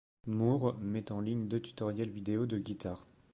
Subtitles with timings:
[0.25, 3.05] Moore met en ligne deux tutoriels vidéo de guitare.